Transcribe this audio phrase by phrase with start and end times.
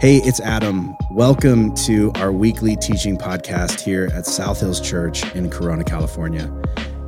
[0.00, 0.96] Hey, it's Adam.
[1.10, 6.50] Welcome to our weekly teaching podcast here at South Hills Church in Corona, California.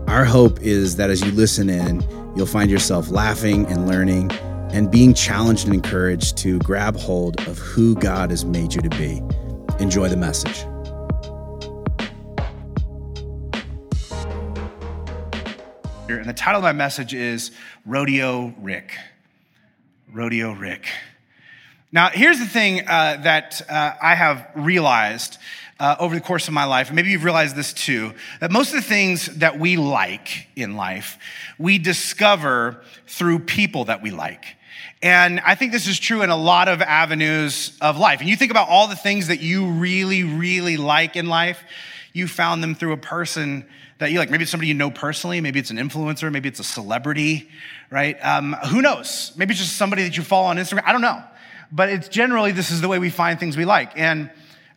[0.08, 2.02] Our hope is that as you listen in,
[2.36, 4.30] you'll find yourself laughing and learning
[4.72, 8.90] and being challenged and encouraged to grab hold of who God has made you to
[8.90, 9.22] be.
[9.82, 10.58] Enjoy the message.
[16.10, 17.52] And the title of my message is
[17.86, 18.98] Rodeo Rick.
[20.12, 20.88] Rodeo Rick.
[21.94, 25.36] Now, here's the thing uh, that uh, I have realized
[25.78, 28.68] uh, over the course of my life, and maybe you've realized this too, that most
[28.68, 31.18] of the things that we like in life,
[31.58, 34.56] we discover through people that we like.
[35.02, 38.20] And I think this is true in a lot of avenues of life.
[38.20, 41.62] And you think about all the things that you really, really like in life,
[42.14, 43.66] you found them through a person
[43.98, 44.30] that you like.
[44.30, 47.50] Maybe it's somebody you know personally, maybe it's an influencer, maybe it's a celebrity,
[47.90, 48.16] right?
[48.24, 49.32] Um, who knows?
[49.36, 50.84] Maybe it's just somebody that you follow on Instagram.
[50.86, 51.22] I don't know
[51.72, 53.98] but it's generally this is the way we find things we like.
[53.98, 54.30] And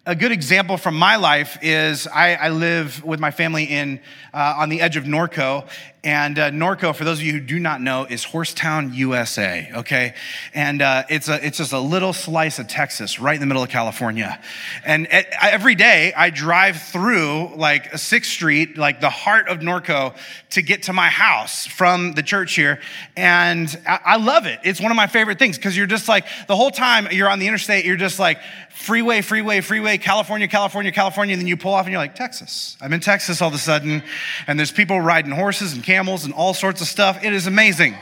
[0.06, 4.00] a good example from my life is I, I live with my family in
[4.33, 5.67] uh, on the edge of Norco,
[6.06, 9.72] and uh, Norco, for those of you who do not know, is Horsetown, USA.
[9.73, 10.14] Okay,
[10.53, 13.64] and uh, it's a it's just a little slice of Texas, right in the middle
[13.64, 14.39] of California.
[14.86, 20.16] And every day I drive through like Sixth Street, like the heart of Norco,
[20.52, 22.80] to get to my house from the church here,
[23.17, 24.59] and I, I love it.
[24.64, 27.39] It's one of my favorite things because you're just like the whole time you're on
[27.39, 28.38] the interstate, you're just like
[28.76, 32.78] freeway, freeway, freeway, California, California, California, and then you pull off and you're like Texas.
[32.80, 34.03] I'm in Texas all of a sudden,
[34.45, 37.24] and there's people riding horses and camels and all sorts of stuff.
[37.24, 37.96] It is amazing.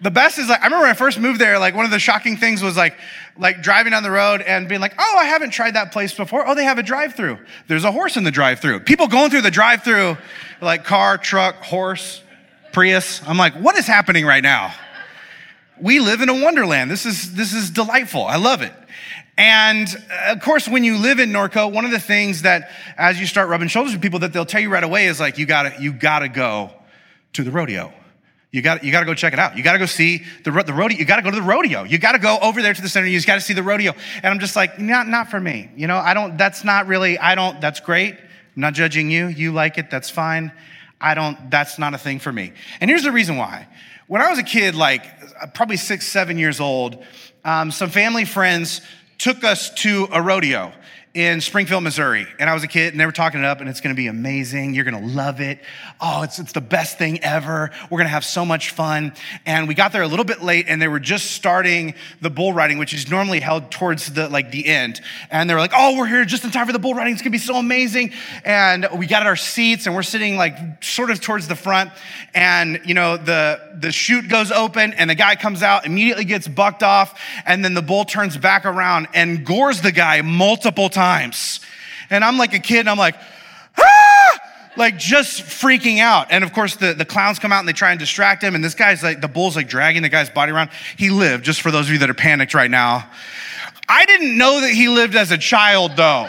[0.00, 1.98] the best is like, I remember when I first moved there, like one of the
[1.98, 2.94] shocking things was like,
[3.36, 6.46] like driving down the road and being like, oh, I haven't tried that place before.
[6.46, 7.38] Oh, they have a drive through.
[7.66, 8.80] There's a horse in the drive through.
[8.80, 10.16] People going through the drive through,
[10.60, 12.22] like car, truck, horse,
[12.72, 13.20] Prius.
[13.26, 14.72] I'm like, what is happening right now?
[15.80, 16.88] We live in a wonderland.
[16.88, 18.24] This is, this is delightful.
[18.24, 18.72] I love it.
[19.38, 23.20] And uh, of course, when you live in Norco, one of the things that as
[23.20, 25.46] you start rubbing shoulders with people that they'll tell you right away is like, you
[25.46, 26.70] gotta, you gotta go
[27.34, 27.92] to the rodeo.
[28.56, 29.58] You got you got to go check it out.
[29.58, 30.96] You got to go see the, the rodeo.
[30.96, 31.82] You got to go to the rodeo.
[31.82, 33.06] You got to go over there to the center.
[33.06, 33.92] You just got to see the rodeo.
[34.22, 35.70] And I'm just like, not not for me.
[35.76, 36.38] You know, I don't.
[36.38, 37.18] That's not really.
[37.18, 37.60] I don't.
[37.60, 38.14] That's great.
[38.14, 39.26] I'm not judging you.
[39.26, 39.90] You like it.
[39.90, 40.52] That's fine.
[41.00, 41.50] I don't.
[41.50, 42.52] That's not a thing for me.
[42.80, 43.68] And here's the reason why.
[44.06, 45.04] When I was a kid, like
[45.52, 47.04] probably six, seven years old,
[47.44, 48.80] um, some family friends
[49.18, 50.72] took us to a rodeo
[51.16, 52.26] in Springfield, Missouri.
[52.38, 54.06] And I was a kid and they were talking it up and it's gonna be
[54.06, 54.74] amazing.
[54.74, 55.60] You're gonna love it.
[55.98, 57.70] Oh, it's, it's the best thing ever.
[57.88, 59.14] We're gonna have so much fun.
[59.46, 62.52] And we got there a little bit late and they were just starting the bull
[62.52, 65.00] riding, which is normally held towards the, like the end.
[65.30, 67.14] And they were like, oh, we're here just in time for the bull riding.
[67.14, 68.12] It's gonna be so amazing.
[68.44, 71.92] And we got our seats and we're sitting like sort of towards the front.
[72.34, 76.46] And, you know, the, the chute goes open and the guy comes out, immediately gets
[76.46, 77.18] bucked off.
[77.46, 81.60] And then the bull turns back around and gores the guy multiple times times.
[82.10, 83.16] And I'm like a kid and I'm like,
[83.78, 84.40] ah!
[84.76, 86.28] like just freaking out.
[86.30, 88.54] And of course, the, the clowns come out and they try and distract him.
[88.54, 90.70] And this guy's like, the bull's like dragging the guy's body around.
[90.96, 93.08] He lived, just for those of you that are panicked right now.
[93.88, 96.28] I didn't know that he lived as a child though.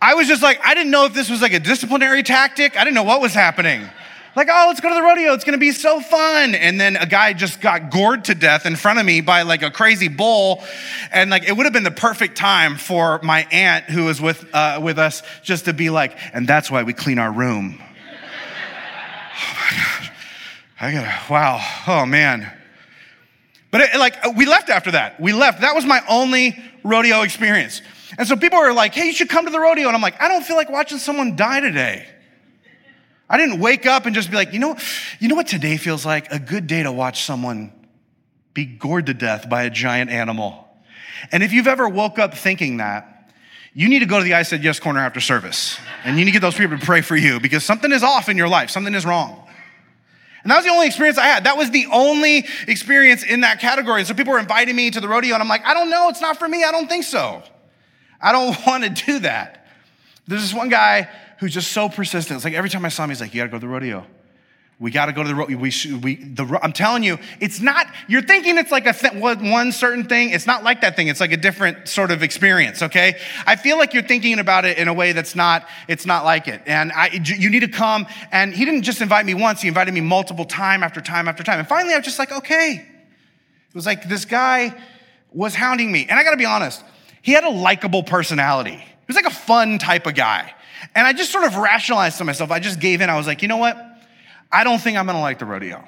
[0.00, 2.76] I was just like, I didn't know if this was like a disciplinary tactic.
[2.76, 3.88] I didn't know what was happening
[4.34, 5.34] like, oh, let's go to the rodeo.
[5.34, 6.54] It's going to be so fun.
[6.54, 9.62] And then a guy just got gored to death in front of me by like
[9.62, 10.64] a crazy bull.
[11.10, 14.44] And like, it would have been the perfect time for my aunt who was with,
[14.54, 17.78] uh, with us just to be like, and that's why we clean our room.
[17.80, 20.10] oh my God.
[20.80, 21.60] I gotta, wow.
[21.86, 22.50] Oh man.
[23.70, 25.20] But it, like, we left after that.
[25.20, 25.60] We left.
[25.60, 27.82] That was my only rodeo experience.
[28.18, 29.86] And so people are like, hey, you should come to the rodeo.
[29.86, 32.06] And I'm like, I don't feel like watching someone die today.
[33.32, 34.76] I didn't wake up and just be like, you know,
[35.18, 36.30] you know what today feels like?
[36.30, 37.72] A good day to watch someone
[38.52, 40.68] be gored to death by a giant animal.
[41.32, 43.32] And if you've ever woke up thinking that,
[43.72, 45.78] you need to go to the I Said Yes corner after service.
[46.04, 48.28] And you need to get those people to pray for you because something is off
[48.28, 49.38] in your life, something is wrong.
[50.42, 51.44] And that was the only experience I had.
[51.44, 54.00] That was the only experience in that category.
[54.00, 56.10] And so people were inviting me to the rodeo, and I'm like, I don't know,
[56.10, 56.64] it's not for me.
[56.64, 57.42] I don't think so.
[58.20, 59.66] I don't want to do that.
[60.26, 61.08] There's this one guy
[61.42, 62.36] who's just so persistent.
[62.36, 64.06] It's like every time I saw him, he's like, You gotta go to the rodeo.
[64.78, 65.58] We got to go to the rodeo.
[65.58, 65.72] We,
[66.02, 70.08] we, the, I'm telling you, it's not, you're thinking it's like a th- one certain
[70.08, 70.30] thing.
[70.30, 71.06] It's not like that thing.
[71.06, 73.16] It's like a different sort of experience, okay?
[73.46, 76.48] I feel like you're thinking about it in a way that's not, it's not like
[76.48, 76.62] it.
[76.66, 78.08] And I, you need to come.
[78.32, 81.44] And he didn't just invite me once, he invited me multiple time after time after
[81.44, 81.60] time.
[81.60, 82.84] And finally, I was just like, okay.
[83.68, 84.74] It was like this guy
[85.30, 86.08] was hounding me.
[86.10, 86.82] And I got to be honest,
[87.20, 88.74] he had a likable personality.
[88.74, 90.52] He was like a fun type of guy.
[90.94, 92.50] And I just sort of rationalized to myself.
[92.50, 93.10] I just gave in.
[93.10, 93.76] I was like, you know what?
[94.50, 95.82] I don't think I'm to like the rodeo.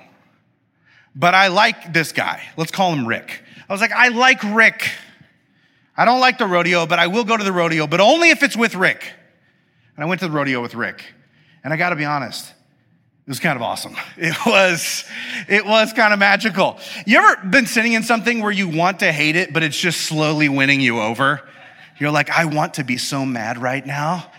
[1.15, 2.43] but I like this guy.
[2.57, 3.43] Let's call him Rick.
[3.69, 4.91] I was like, I like Rick.
[5.97, 8.43] I don't like the rodeo, but I will go to the rodeo, but only if
[8.43, 9.13] it's with Rick.
[9.97, 11.05] And I went to the rodeo with Rick.
[11.63, 13.97] And I got to be honest, it was kind of awesome.
[14.17, 15.05] It was,
[15.49, 16.79] it was kind of magical.
[17.07, 20.03] You ever been sitting in something where you want to hate it, but it's just
[20.03, 21.41] slowly winning you over?
[21.99, 24.31] You're like, I want to be so mad right now,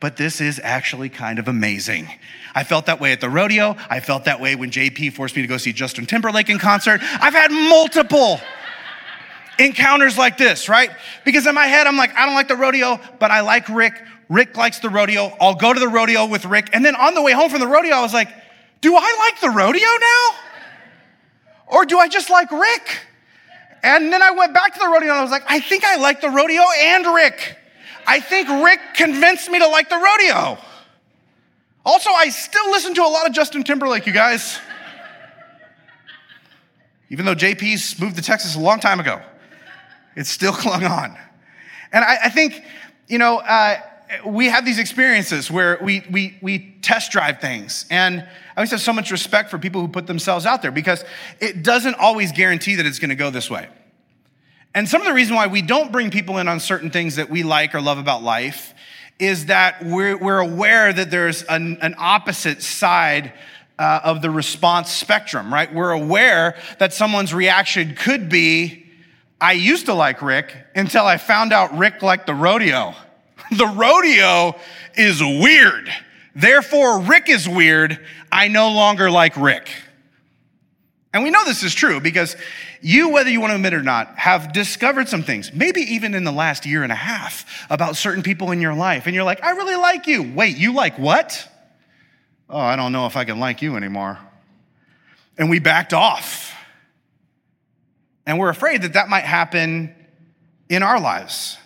[0.00, 2.08] but this is actually kind of amazing.
[2.54, 3.76] I felt that way at the rodeo.
[3.88, 7.00] I felt that way when JP forced me to go see Justin Timberlake in concert.
[7.02, 8.40] I've had multiple
[9.58, 10.90] encounters like this, right?
[11.24, 13.94] Because in my head, I'm like, I don't like the rodeo, but I like Rick.
[14.28, 15.32] Rick likes the rodeo.
[15.40, 16.70] I'll go to the rodeo with Rick.
[16.72, 18.28] And then on the way home from the rodeo, I was like,
[18.80, 20.28] do I like the rodeo now?
[21.68, 22.98] Or do I just like Rick?
[23.82, 25.96] And then I went back to the rodeo and I was like, I think I
[25.96, 27.56] like the rodeo and Rick.
[28.06, 30.58] I think Rick convinced me to like the rodeo.
[31.84, 34.58] Also, I still listen to a lot of Justin Timberlake, you guys.
[37.10, 39.20] Even though JP's moved to Texas a long time ago,
[40.16, 41.16] it's still clung on.
[41.92, 42.62] And I, I think,
[43.06, 43.76] you know, uh,
[44.24, 47.86] we have these experiences where we, we, we test drive things.
[47.90, 48.26] And I
[48.56, 51.04] always have so much respect for people who put themselves out there because
[51.40, 53.68] it doesn't always guarantee that it's going to go this way.
[54.76, 57.30] And some of the reason why we don't bring people in on certain things that
[57.30, 58.74] we like or love about life
[59.18, 63.32] is that we're, we're aware that there's an, an opposite side
[63.78, 65.72] uh, of the response spectrum, right?
[65.72, 68.84] We're aware that someone's reaction could be,
[69.40, 72.94] I used to like Rick until I found out Rick liked the rodeo.
[73.56, 74.56] The rodeo
[74.94, 75.88] is weird.
[76.34, 78.04] Therefore, Rick is weird.
[78.30, 79.70] I no longer like Rick.
[81.14, 82.36] And we know this is true because
[82.86, 86.14] you, whether you want to admit it or not, have discovered some things, maybe even
[86.14, 89.06] in the last year and a half, about certain people in your life.
[89.06, 90.22] And you're like, I really like you.
[90.22, 91.50] Wait, you like what?
[92.48, 94.20] Oh, I don't know if I can like you anymore.
[95.36, 96.54] And we backed off.
[98.24, 99.92] And we're afraid that that might happen
[100.68, 101.58] in our lives.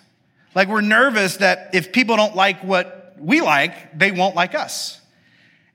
[0.55, 4.99] Like we're nervous that if people don't like what we like, they won't like us.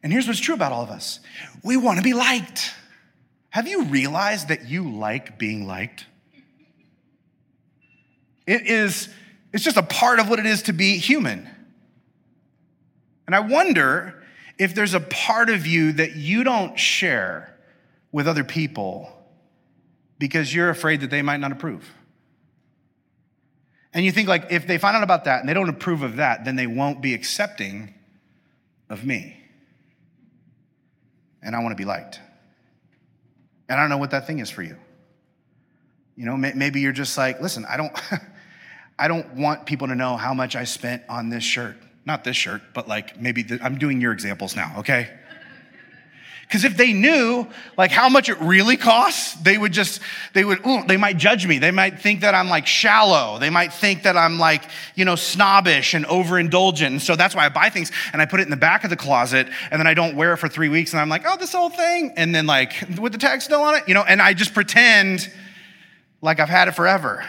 [0.01, 1.19] And here's what's true about all of us
[1.63, 2.73] we want to be liked.
[3.55, 6.07] Have you realized that you like being liked?
[8.45, 9.07] It is,
[9.53, 11.49] it's just a part of what it is to be human.
[13.25, 14.21] And I wonder
[14.59, 17.57] if there's a part of you that you don't share
[18.11, 19.09] with other people
[20.19, 21.89] because you're afraid that they might not approve.
[23.93, 26.17] And you think, like, if they find out about that and they don't approve of
[26.17, 27.93] that, then they won't be accepting
[28.89, 29.37] of me.
[31.41, 32.19] And I want to be liked.
[33.67, 34.77] And I don't know what that thing is for you.
[36.15, 37.91] You know, maybe you're just like, listen, I don't,
[38.99, 41.75] I don't want people to know how much I spent on this shirt.
[42.05, 45.09] Not this shirt, but like maybe the, I'm doing your examples now, okay?
[46.47, 49.99] Because if they knew like how much it really costs, they would just,
[50.33, 51.57] they would, ooh, they might judge me.
[51.57, 53.39] They might think that I'm like shallow.
[53.39, 54.63] They might think that I'm like,
[54.93, 56.85] you know, snobbish and overindulgent.
[56.85, 58.91] And so that's why I buy things and I put it in the back of
[58.91, 61.35] the closet and then I don't wear it for three weeks and I'm like, oh,
[61.37, 62.13] this whole thing.
[62.15, 65.31] And then like with the tag still on it, you know, and I just pretend
[66.21, 67.25] like I've had it forever.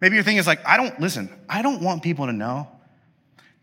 [0.00, 2.68] Maybe your thing is like, I don't, listen, I don't want people to know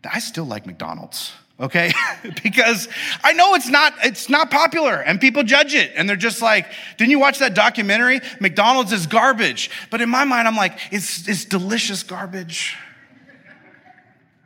[0.02, 1.92] that I still like McDonald's okay?
[2.42, 2.88] Because
[3.22, 6.66] i know it's not it's not popular and people judge it and they're just like
[6.96, 8.20] didn't you watch that documentary?
[8.40, 9.70] Mcdonald's is garbage.
[9.90, 12.76] But in my mind i'm like it's it's delicious garbage.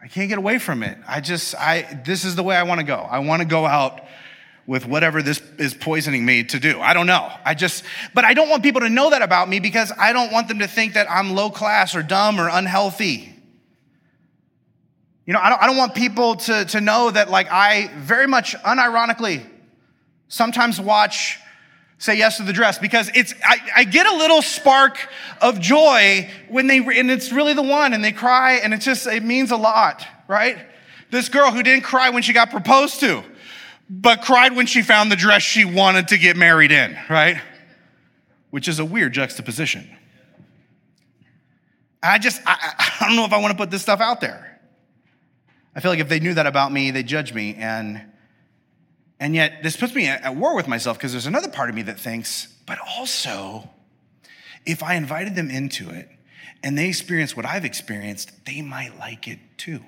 [0.02, 0.98] I can't get away from it.
[1.08, 2.96] I just i this is the way i want to go.
[2.96, 4.00] I want to go out
[4.66, 6.80] with whatever this is poisoning me to do.
[6.80, 7.32] I don't know.
[7.44, 10.32] I just but i don't want people to know that about me because i don't
[10.32, 13.31] want them to think that i'm low class or dumb or unhealthy
[15.26, 18.26] you know, I don't, I don't want people to, to know that, like, I very
[18.26, 19.46] much unironically
[20.28, 21.38] sometimes watch
[21.98, 25.08] Say Yes to the Dress because it's, I, I get a little spark
[25.40, 29.06] of joy when they, and it's really the one, and they cry, and it just,
[29.06, 30.58] it means a lot, right?
[31.10, 33.22] This girl who didn't cry when she got proposed to,
[33.88, 37.40] but cried when she found the dress she wanted to get married in, right?
[38.50, 39.88] Which is a weird juxtaposition.
[42.02, 44.51] I just, I, I don't know if I want to put this stuff out there.
[45.74, 47.54] I feel like if they knew that about me, they'd judge me.
[47.54, 48.02] And,
[49.18, 51.82] and yet, this puts me at war with myself because there's another part of me
[51.82, 53.68] that thinks, but also,
[54.66, 56.08] if I invited them into it
[56.62, 59.80] and they experience what I've experienced, they might like it too.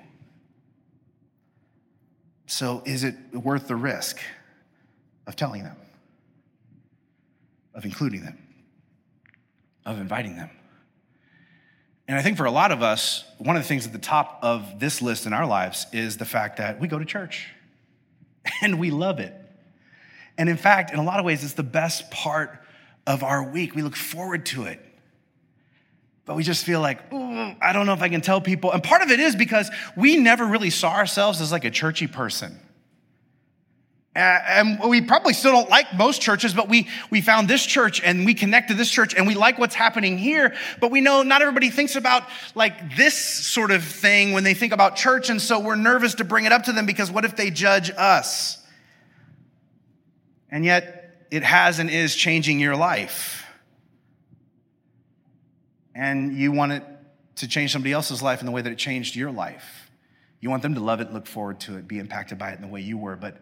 [2.47, 4.19] So, is it worth the risk
[5.27, 5.77] of telling them,
[7.73, 8.37] of including them,
[9.85, 10.49] of inviting them?
[12.07, 14.39] And I think for a lot of us, one of the things at the top
[14.43, 17.49] of this list in our lives is the fact that we go to church
[18.61, 19.33] and we love it.
[20.37, 22.61] And in fact, in a lot of ways, it's the best part
[23.07, 23.73] of our week.
[23.73, 24.81] We look forward to it.
[26.25, 28.71] But we just feel like, I don't know if I can tell people.
[28.71, 32.07] And part of it is because we never really saw ourselves as like a churchy
[32.07, 32.59] person.
[34.15, 38.01] Uh, and we probably still don't like most churches, but we, we found this church
[38.01, 40.55] and we connect to this church and we like what's happening here.
[40.79, 42.23] But we know not everybody thinks about
[42.55, 45.29] like this sort of thing when they think about church.
[45.29, 47.91] And so we're nervous to bring it up to them because what if they judge
[47.91, 48.57] us?
[50.49, 53.45] And yet it has and is changing your life
[55.95, 56.83] and you want it
[57.37, 59.89] to change somebody else's life in the way that it changed your life.
[60.41, 62.61] You want them to love it, look forward to it, be impacted by it in
[62.61, 63.41] the way you were, but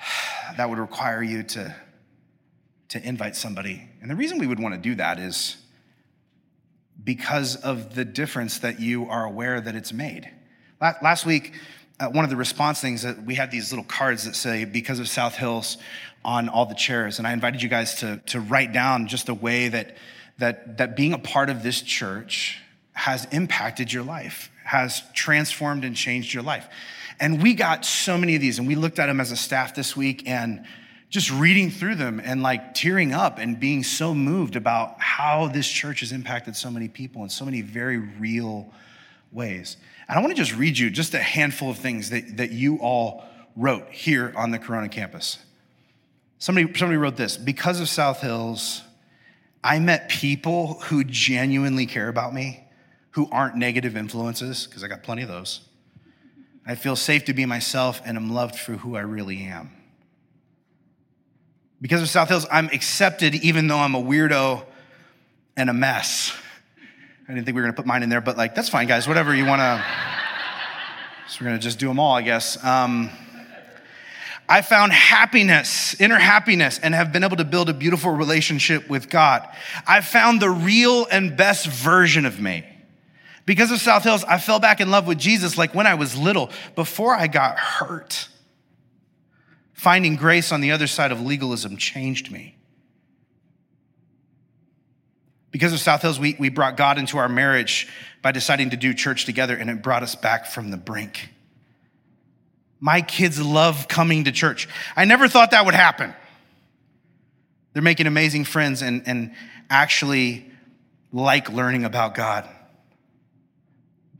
[0.56, 1.74] that would require you to,
[2.88, 3.88] to invite somebody.
[4.00, 5.56] And the reason we would want to do that is
[7.02, 10.30] because of the difference that you are aware that it's made.
[10.80, 11.54] Last week,
[11.98, 14.98] uh, one of the response things that we had these little cards that say, because
[14.98, 15.76] of South Hills
[16.24, 17.18] on all the chairs.
[17.18, 19.96] And I invited you guys to, to write down just the way that
[20.40, 22.58] that, that being a part of this church
[22.92, 26.66] has impacted your life, has transformed and changed your life.
[27.20, 29.74] And we got so many of these, and we looked at them as a staff
[29.74, 30.64] this week and
[31.10, 35.68] just reading through them and like tearing up and being so moved about how this
[35.68, 38.72] church has impacted so many people in so many very real
[39.32, 39.76] ways.
[40.08, 42.76] And I want to just read you just a handful of things that, that you
[42.76, 43.24] all
[43.54, 45.38] wrote here on the Corona campus.
[46.38, 48.82] Somebody, somebody wrote this because of South Hills,
[49.62, 52.64] I met people who genuinely care about me,
[53.10, 55.60] who aren't negative influences, because I got plenty of those.
[56.70, 59.72] I feel safe to be myself and am loved for who I really am.
[61.82, 64.64] Because of South Hills, I'm accepted even though I'm a weirdo
[65.56, 66.32] and a mess.
[67.28, 69.08] I didn't think we were gonna put mine in there, but like, that's fine, guys,
[69.08, 69.84] whatever you wanna.
[71.28, 72.62] so we're gonna just do them all, I guess.
[72.64, 73.10] Um,
[74.48, 79.10] I found happiness, inner happiness, and have been able to build a beautiful relationship with
[79.10, 79.48] God.
[79.88, 82.64] I found the real and best version of me.
[83.50, 86.16] Because of South Hills, I fell back in love with Jesus like when I was
[86.16, 88.28] little, before I got hurt.
[89.72, 92.54] Finding grace on the other side of legalism changed me.
[95.50, 97.88] Because of South Hills, we, we brought God into our marriage
[98.22, 101.30] by deciding to do church together, and it brought us back from the brink.
[102.78, 104.68] My kids love coming to church.
[104.94, 106.14] I never thought that would happen.
[107.72, 109.34] They're making amazing friends and, and
[109.68, 110.48] actually
[111.12, 112.48] like learning about God.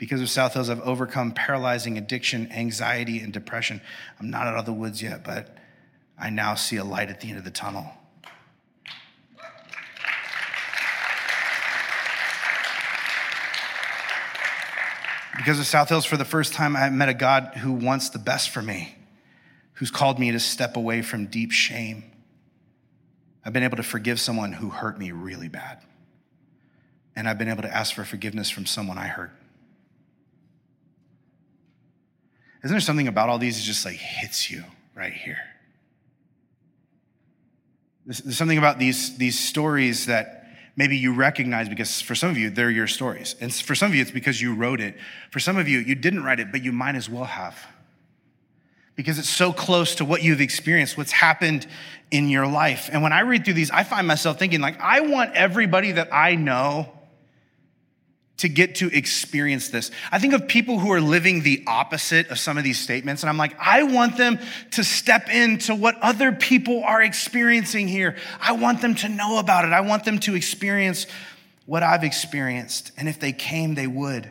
[0.01, 3.83] Because of South Hills, I've overcome paralyzing addiction, anxiety, and depression.
[4.19, 5.55] I'm not out of the woods yet, but
[6.19, 7.85] I now see a light at the end of the tunnel.
[15.37, 18.19] Because of South Hills, for the first time, I met a God who wants the
[18.19, 18.97] best for me,
[19.75, 22.05] who's called me to step away from deep shame.
[23.45, 25.83] I've been able to forgive someone who hurt me really bad.
[27.15, 29.33] And I've been able to ask for forgiveness from someone I hurt.
[32.63, 34.65] Isn't there something about all these that just like hits you
[34.95, 35.39] right here?
[38.07, 42.51] There's something about these, these stories that maybe you recognize because for some of you,
[42.51, 43.37] they're your stories.
[43.41, 44.97] And for some of you, it's because you wrote it.
[45.31, 47.57] For some of you, you didn't write it, but you might as well have.
[48.97, 51.67] Because it's so close to what you've experienced, what's happened
[52.11, 52.91] in your life.
[52.93, 56.09] And when I read through these, I find myself thinking, like, I want everybody that
[56.13, 56.93] I know
[58.41, 59.91] to get to experience this.
[60.11, 63.29] I think of people who are living the opposite of some of these statements, and
[63.29, 64.39] I'm like, I want them
[64.73, 68.17] to step into what other people are experiencing here.
[68.41, 69.73] I want them to know about it.
[69.73, 71.07] I want them to experience
[71.67, 72.93] what I've experienced.
[72.97, 74.29] And if they came, they would.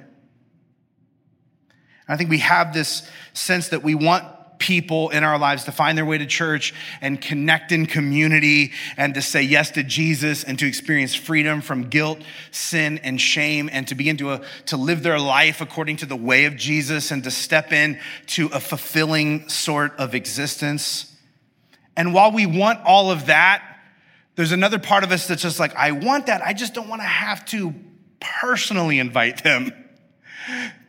[2.07, 4.25] I think we have this sense that we want
[4.59, 9.15] people in our lives to find their way to church and connect in community and
[9.15, 12.19] to say yes to Jesus and to experience freedom from guilt,
[12.51, 16.15] sin, and shame and to begin to, uh, to live their life according to the
[16.15, 21.15] way of Jesus and to step in to a fulfilling sort of existence.
[21.97, 23.63] And while we want all of that,
[24.35, 26.41] there's another part of us that's just like, I want that.
[26.41, 27.73] I just don't want to have to
[28.19, 29.73] personally invite them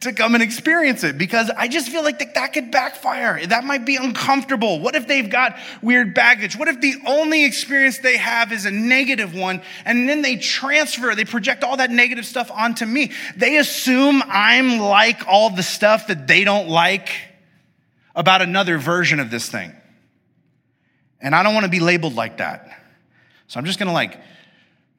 [0.00, 3.44] to come and experience it because I just feel like that, that could backfire.
[3.46, 4.80] That might be uncomfortable.
[4.80, 6.56] What if they've got weird baggage?
[6.56, 11.14] What if the only experience they have is a negative one and then they transfer,
[11.14, 13.12] they project all that negative stuff onto me?
[13.36, 17.10] They assume I'm like all the stuff that they don't like
[18.14, 19.74] about another version of this thing.
[21.20, 22.66] And I don't want to be labeled like that.
[23.48, 24.18] So I'm just going to like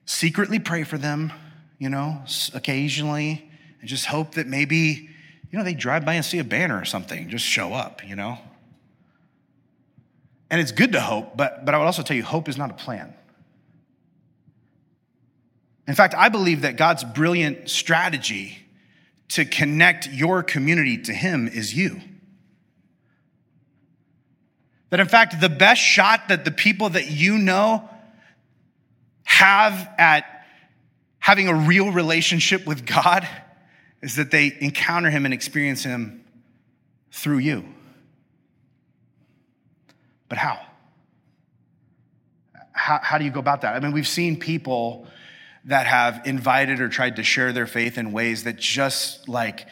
[0.06, 1.34] secretly pray for them,
[1.80, 2.22] you know,
[2.54, 3.51] occasionally
[3.82, 5.10] and just hope that maybe,
[5.52, 8.16] you know, they drive by and see a banner or something, just show up, you
[8.16, 8.38] know?
[10.50, 12.70] And it's good to hope, but, but I would also tell you hope is not
[12.70, 13.14] a plan.
[15.88, 18.58] In fact, I believe that God's brilliant strategy
[19.30, 22.00] to connect your community to Him is you.
[24.90, 27.90] That in fact, the best shot that the people that you know
[29.24, 30.26] have at
[31.20, 33.28] having a real relationship with God
[34.02, 36.24] is that they encounter Him and experience Him
[37.12, 37.66] through you.
[40.30, 40.60] But how?
[42.72, 43.76] How, how do you go about that?
[43.76, 45.06] I mean, we've seen people
[45.66, 49.68] that have invited or tried to share their faith in ways that just like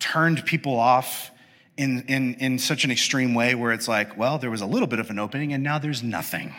[0.00, 1.30] turned people off
[1.76, 4.88] in, in, in such an extreme way where it's like, well, there was a little
[4.88, 6.54] bit of an opening and now there's nothing.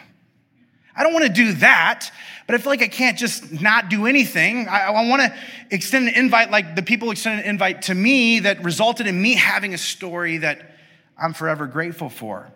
[0.96, 2.12] I don't want to do that,
[2.46, 4.68] but I feel like I can't just not do anything.
[4.68, 5.36] I, I want to
[5.72, 9.36] extend an invite like the people extended an invite to me that resulted in me
[9.36, 10.76] having a story that
[11.18, 12.52] I'm forever grateful for.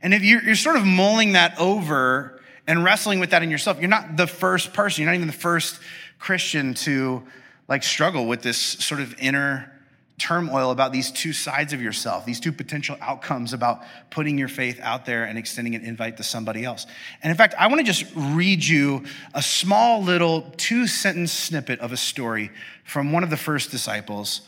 [0.00, 3.78] And if you're, you're sort of mulling that over and wrestling with that in yourself,
[3.80, 5.78] you're not the first person, you're not even the first
[6.18, 7.22] Christian to
[7.68, 9.71] like struggle with this sort of inner
[10.18, 14.78] turmoil about these two sides of yourself, these two potential outcomes about putting your faith
[14.80, 16.86] out there and extending an invite to somebody else.
[17.22, 19.04] And in fact, I want to just read you
[19.34, 22.50] a small little two sentence snippet of a story
[22.84, 24.42] from one of the first disciples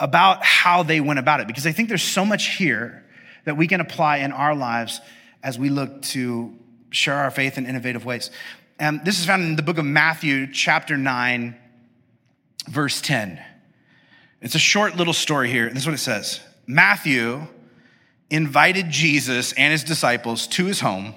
[0.00, 3.04] about how they went about it, because I think there's so much here
[3.44, 5.00] that we can apply in our lives
[5.42, 6.52] as we look to
[6.90, 8.30] share our faith in innovative ways.
[8.78, 11.54] And this is found in the book of Matthew, chapter 9,
[12.68, 13.40] verse 10.
[14.44, 15.70] It's a short little story here.
[15.70, 17.46] This is what it says Matthew
[18.30, 21.14] invited Jesus and his disciples to his home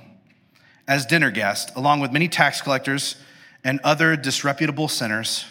[0.88, 3.18] as dinner guests, along with many tax collectors
[3.64, 5.46] and other disreputable sinners.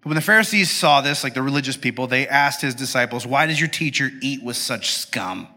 [0.00, 3.44] But when the Pharisees saw this, like the religious people, they asked his disciples, Why
[3.46, 5.48] does your teacher eat with such scum?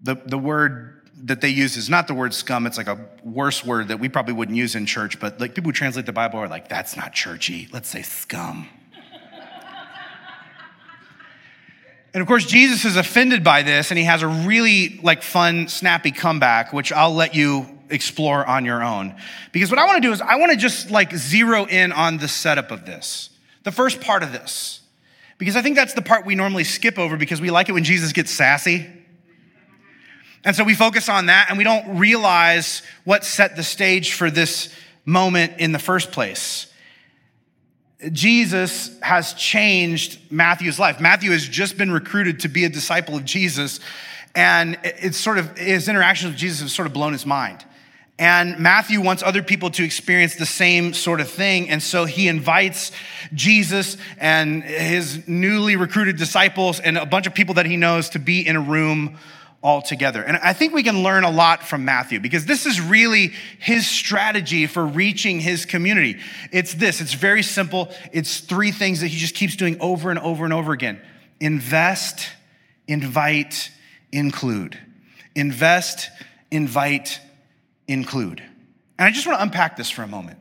[0.00, 3.62] The, the word that they use is not the word scum, it's like a worse
[3.62, 6.38] word that we probably wouldn't use in church, but like people who translate the Bible
[6.38, 7.68] are like, That's not churchy.
[7.72, 8.68] Let's say scum.
[12.14, 15.68] And of course, Jesus is offended by this and he has a really like fun,
[15.68, 19.14] snappy comeback, which I'll let you explore on your own.
[19.52, 22.18] Because what I want to do is I want to just like zero in on
[22.18, 23.30] the setup of this.
[23.62, 24.80] The first part of this.
[25.38, 27.84] Because I think that's the part we normally skip over because we like it when
[27.84, 28.88] Jesus gets sassy.
[30.44, 34.30] And so we focus on that and we don't realize what set the stage for
[34.30, 36.71] this moment in the first place.
[38.10, 41.00] Jesus has changed Matthew's life.
[41.00, 43.80] Matthew has just been recruited to be a disciple of Jesus,
[44.34, 47.64] and it's sort of his interactions with Jesus have sort of blown his mind.
[48.18, 51.70] And Matthew wants other people to experience the same sort of thing.
[51.70, 52.92] And so he invites
[53.34, 58.18] Jesus and his newly recruited disciples and a bunch of people that he knows to
[58.18, 59.18] be in a room
[59.62, 60.22] altogether.
[60.22, 63.86] And I think we can learn a lot from Matthew because this is really his
[63.86, 66.18] strategy for reaching his community.
[66.50, 67.92] It's this, it's very simple.
[68.12, 71.00] It's three things that he just keeps doing over and over and over again
[71.40, 72.28] invest,
[72.86, 73.70] invite,
[74.12, 74.78] include.
[75.34, 76.10] Invest,
[76.50, 77.20] invite,
[77.88, 78.40] include.
[78.98, 80.38] And I just want to unpack this for a moment.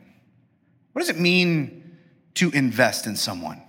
[0.93, 1.97] What does it mean
[2.35, 3.61] to invest in someone?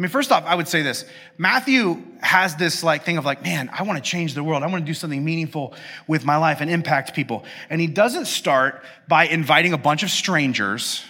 [0.00, 1.04] I mean, first off, I would say this.
[1.36, 4.62] Matthew has this like thing of like, man, I want to change the world.
[4.62, 5.74] I want to do something meaningful
[6.06, 7.44] with my life and impact people.
[7.68, 11.04] And he doesn't start by inviting a bunch of strangers,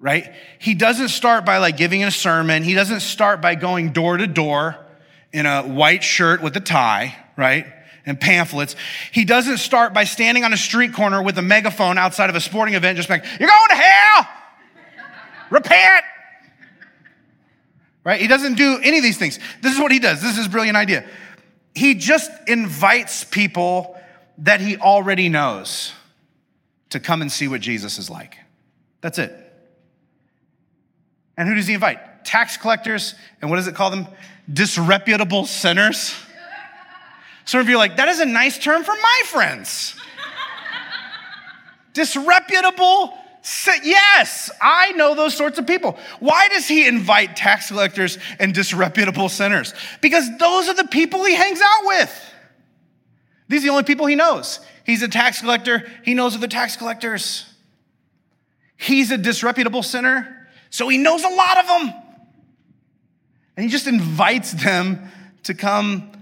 [0.00, 0.32] right?
[0.58, 2.62] He doesn't start by like giving a sermon.
[2.62, 4.78] He doesn't start by going door to door
[5.30, 7.66] in a white shirt with a tie, right?
[8.06, 8.74] And pamphlets.
[9.12, 12.40] He doesn't start by standing on a street corner with a megaphone outside of a
[12.40, 14.28] sporting event, just like, you're going to hell!
[15.50, 16.04] Repent!
[18.04, 18.20] Right?
[18.20, 19.38] He doesn't do any of these things.
[19.62, 20.22] This is what he does.
[20.22, 21.04] This is brilliant idea.
[21.74, 23.98] He just invites people
[24.38, 25.92] that he already knows
[26.90, 28.38] to come and see what Jesus is like.
[29.00, 29.32] That's it.
[31.36, 32.24] And who does he invite?
[32.24, 34.06] Tax collectors, and what does it call them?
[34.52, 36.14] Disreputable sinners.
[37.44, 39.94] Some of you are like, that is a nice term for my friends.
[41.94, 43.16] Disreputable
[43.82, 45.98] Yes, I know those sorts of people.
[46.20, 49.74] Why does he invite tax collectors and disreputable sinners?
[50.00, 52.34] Because those are the people he hangs out with.
[53.48, 54.60] These are the only people he knows.
[54.84, 57.46] He's a tax collector, he knows other tax collectors.
[58.76, 61.94] He's a disreputable sinner, so he knows a lot of them.
[63.56, 65.10] And he just invites them
[65.44, 66.12] to come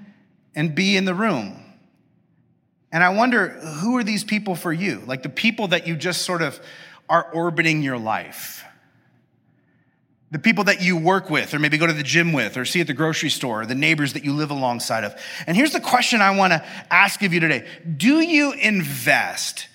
[0.55, 1.63] and be in the room.
[2.91, 5.03] And I wonder, who are these people for you?
[5.07, 6.59] Like the people that you just sort of
[7.09, 8.65] are orbiting your life.
[10.33, 12.81] the people that you work with, or maybe go to the gym with, or see
[12.81, 15.15] at the grocery store, or the neighbors that you live alongside of.
[15.47, 17.65] And here's the question I want to ask of you today
[17.97, 19.69] Do you invest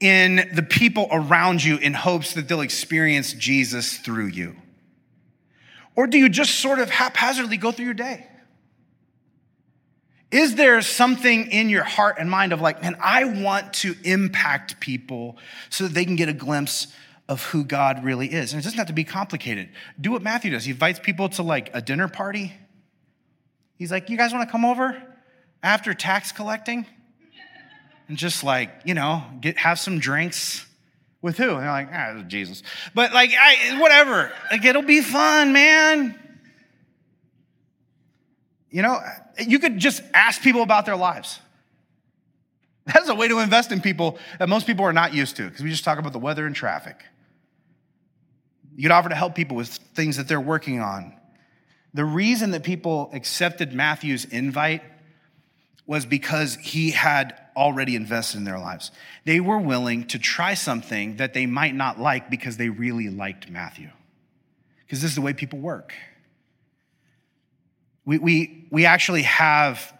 [0.00, 4.56] in the people around you in hopes that they'll experience Jesus through you?
[5.94, 8.26] Or do you just sort of haphazardly go through your day?
[10.32, 14.80] Is there something in your heart and mind of like, man, I want to impact
[14.80, 15.36] people
[15.68, 16.88] so that they can get a glimpse
[17.28, 18.52] of who God really is?
[18.52, 19.68] And it doesn't have to be complicated.
[20.00, 20.64] Do what Matthew does.
[20.64, 22.54] He invites people to like a dinner party.
[23.76, 25.00] He's like, you guys want to come over
[25.62, 26.86] after tax collecting?
[28.08, 30.66] And just like, you know, get have some drinks.
[31.20, 31.50] With who?
[31.50, 32.64] And they're like, ah, Jesus.
[32.94, 34.32] But like, I, whatever.
[34.50, 36.18] Like, it'll be fun, man.
[38.72, 38.98] You know,
[39.38, 41.38] you could just ask people about their lives.
[42.86, 45.62] That's a way to invest in people that most people are not used to because
[45.62, 47.04] we just talk about the weather and traffic.
[48.74, 51.14] You could offer to help people with things that they're working on.
[51.94, 54.82] The reason that people accepted Matthew's invite
[55.86, 58.90] was because he had already invested in their lives.
[59.26, 63.50] They were willing to try something that they might not like because they really liked
[63.50, 63.90] Matthew.
[64.86, 65.92] Because this is the way people work.
[68.04, 69.92] We, we, we actually have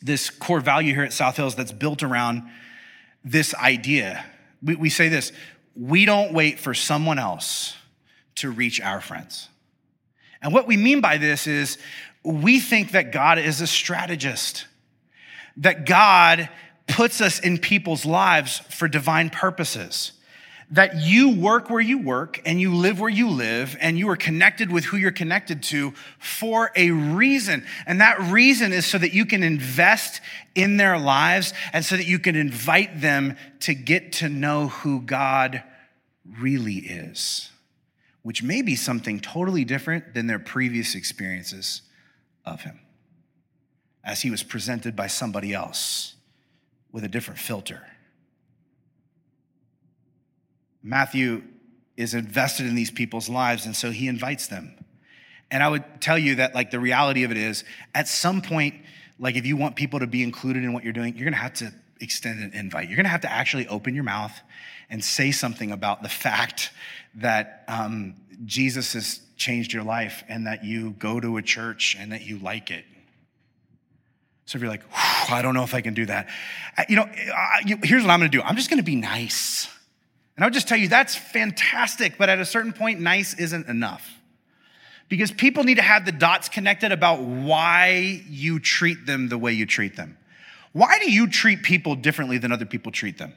[0.00, 2.42] this core value here at South Hills that's built around
[3.24, 4.24] this idea.
[4.62, 5.32] We, we say this
[5.74, 7.76] we don't wait for someone else
[8.36, 9.48] to reach our friends.
[10.42, 11.78] And what we mean by this is
[12.24, 14.66] we think that God is a strategist,
[15.56, 16.48] that God
[16.86, 20.12] puts us in people's lives for divine purposes
[20.72, 24.16] that you work where you work and you live where you live and you are
[24.16, 27.64] connected with who you're connected to for a reason.
[27.86, 30.22] And that reason is so that you can invest
[30.54, 35.02] in their lives and so that you can invite them to get to know who
[35.02, 35.62] God
[36.38, 37.50] really is,
[38.22, 41.82] which may be something totally different than their previous experiences
[42.46, 42.80] of Him
[44.02, 46.14] as He was presented by somebody else
[46.90, 47.82] with a different filter.
[50.82, 51.42] Matthew
[51.96, 54.74] is invested in these people's lives, and so he invites them.
[55.50, 57.64] And I would tell you that, like, the reality of it is,
[57.94, 58.74] at some point,
[59.18, 61.54] like, if you want people to be included in what you're doing, you're gonna have
[61.54, 62.88] to extend an invite.
[62.88, 64.32] You're gonna have to actually open your mouth
[64.90, 66.70] and say something about the fact
[67.16, 68.14] that um,
[68.44, 72.38] Jesus has changed your life and that you go to a church and that you
[72.38, 72.84] like it.
[74.46, 76.28] So if you're like, I don't know if I can do that,
[76.88, 77.08] you know,
[77.82, 79.68] here's what I'm gonna do I'm just gonna be nice.
[80.42, 84.18] And I'll just tell you, that's fantastic, but at a certain point, nice isn't enough.
[85.08, 89.52] Because people need to have the dots connected about why you treat them the way
[89.52, 90.18] you treat them.
[90.72, 93.34] Why do you treat people differently than other people treat them?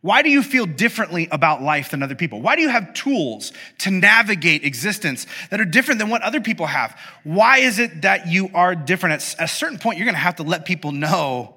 [0.00, 2.40] Why do you feel differently about life than other people?
[2.40, 6.66] Why do you have tools to navigate existence that are different than what other people
[6.66, 6.98] have?
[7.22, 9.36] Why is it that you are different?
[9.38, 11.54] At a certain point, you're gonna have to let people know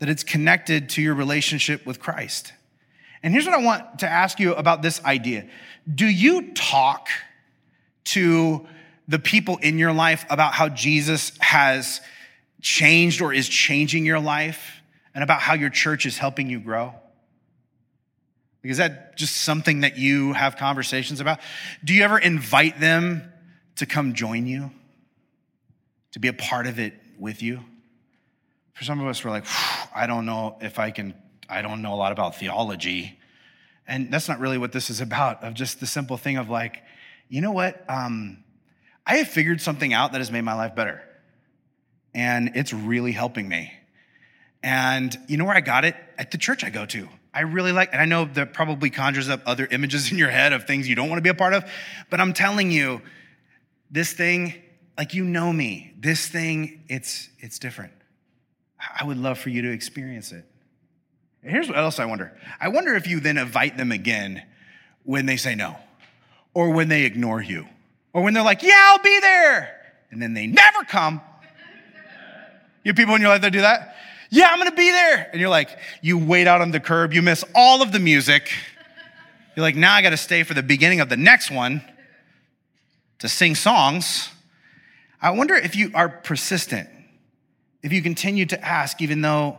[0.00, 2.54] that it's connected to your relationship with Christ.
[3.22, 5.46] And here's what I want to ask you about this idea
[5.92, 7.08] Do you talk
[8.04, 8.66] to
[9.08, 12.00] the people in your life about how Jesus has
[12.60, 14.80] changed or is changing your life
[15.14, 16.94] and about how your church is helping you grow?
[18.62, 21.40] Is that just something that you have conversations about?
[21.82, 23.32] Do you ever invite them
[23.76, 24.70] to come join you,
[26.12, 27.60] to be a part of it with you?
[28.74, 29.46] For some of us, we're like,
[29.94, 31.14] I don't know if I can
[31.50, 33.18] I don't know a lot about theology.
[33.86, 36.82] And that's not really what this is about, of just the simple thing of like,
[37.28, 37.84] you know what?
[37.88, 38.44] Um,
[39.06, 41.02] I have figured something out that has made my life better.
[42.14, 43.72] And it's really helping me.
[44.62, 45.96] And you know where I got it?
[46.18, 47.08] At the church I go to.
[47.32, 50.52] I really like, and I know that probably conjures up other images in your head
[50.52, 51.64] of things you don't want to be a part of,
[52.10, 53.00] but I'm telling you,
[53.90, 54.54] this thing,
[54.96, 57.92] like you know me, this thing, it's it's different.
[58.78, 60.44] I would love for you to experience it.
[61.42, 62.32] Here's what else I wonder.
[62.60, 64.42] I wonder if you then invite them again
[65.04, 65.76] when they say no,
[66.52, 67.66] or when they ignore you,
[68.12, 69.74] or when they're like, yeah, I'll be there,
[70.10, 71.20] and then they never come.
[72.84, 73.96] You have people in your life that do that?
[74.30, 75.28] Yeah, I'm gonna be there.
[75.32, 78.50] And you're like, you wait out on the curb, you miss all of the music.
[79.56, 81.82] You're like, now I gotta stay for the beginning of the next one
[83.18, 84.28] to sing songs.
[85.20, 86.88] I wonder if you are persistent,
[87.82, 89.58] if you continue to ask, even though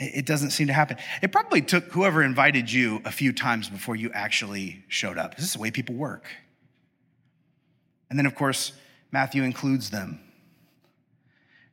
[0.00, 0.96] it doesn't seem to happen.
[1.20, 5.36] It probably took whoever invited you a few times before you actually showed up.
[5.36, 6.24] This is the way people work.
[8.08, 8.72] And then, of course,
[9.12, 10.18] Matthew includes them.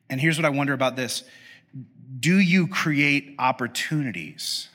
[0.10, 1.24] And here's what I wonder about this
[2.20, 4.68] Do you create opportunities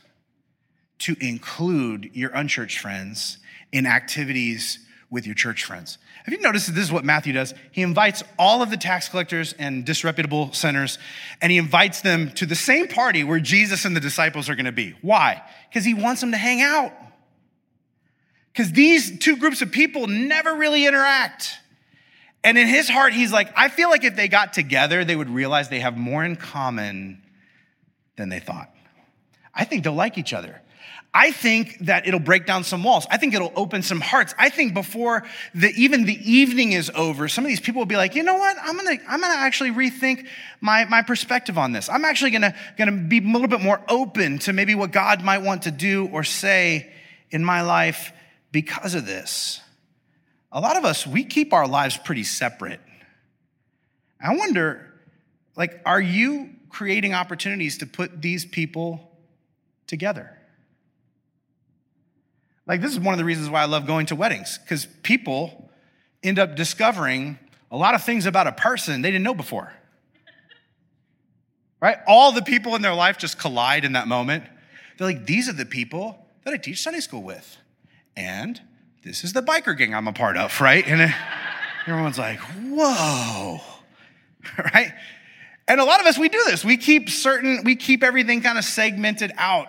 [1.01, 3.39] to include your unchurched friends
[3.71, 4.79] in activities
[5.13, 5.99] with your church friends.
[6.25, 7.53] Have you noticed that this is what Matthew does?
[7.71, 10.99] He invites all of the tax collectors and disreputable sinners,
[11.43, 14.73] and he invites them to the same party where Jesus and the disciples are to
[14.73, 14.95] be.
[15.03, 15.43] Why?
[15.69, 16.95] Because he wants them to hang out.
[18.53, 21.59] Because these two groups of people never really interact.
[22.43, 25.31] And in his heart, he's like, I feel like if they got together, they would
[25.31, 27.23] realize they have more in common
[28.17, 28.71] than they thought.
[29.55, 30.63] I think they'll like each other.
[31.15, 33.07] I think that it'll break down some walls.
[33.11, 34.35] I think it'll open some hearts.
[34.39, 37.99] I think before the, even the evening is over, some of these people will be
[37.99, 38.57] like, you know what?
[38.63, 40.27] I'm gonna, I'm gonna actually rethink
[40.63, 41.91] my, my perspective on this.
[41.91, 45.43] I'm actually gonna, gonna be a little bit more open to maybe what God might
[45.43, 46.91] want to do or say
[47.31, 48.13] in my life
[48.51, 49.61] because of this.
[50.51, 52.81] A lot of us, we keep our lives pretty separate.
[54.19, 54.95] I wonder,
[55.57, 59.13] like, are you creating opportunities to put these people
[59.87, 60.39] together?
[62.67, 65.71] Like, this is one of the reasons why I love going to weddings, because people
[66.23, 67.39] end up discovering
[67.71, 69.73] a lot of things about a person they didn't know before.
[71.81, 71.97] Right?
[72.07, 74.45] All the people in their life just collide in that moment.
[74.97, 77.57] They're like, these are the people that I teach Sunday school with.
[78.17, 78.61] And
[79.03, 80.87] this is the biker gang I'm a part of, right?
[80.87, 81.13] And
[81.87, 83.61] everyone's like, whoa,
[84.73, 84.93] right?
[85.67, 86.65] And a lot of us, we do this.
[86.65, 89.69] We keep certain, we keep everything kind of segmented out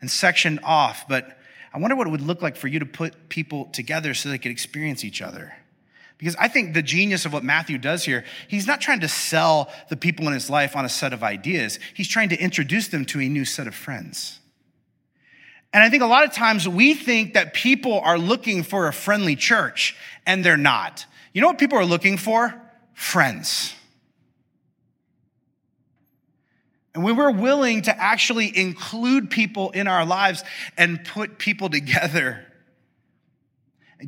[0.00, 1.06] and sectioned off.
[1.08, 1.35] But
[1.76, 4.38] I wonder what it would look like for you to put people together so they
[4.38, 5.52] could experience each other.
[6.16, 9.70] Because I think the genius of what Matthew does here, he's not trying to sell
[9.90, 11.78] the people in his life on a set of ideas.
[11.92, 14.40] He's trying to introduce them to a new set of friends.
[15.74, 18.92] And I think a lot of times we think that people are looking for a
[18.94, 21.04] friendly church, and they're not.
[21.34, 22.54] You know what people are looking for?
[22.94, 23.74] Friends.
[26.96, 30.42] And when we're willing to actually include people in our lives
[30.78, 32.42] and put people together,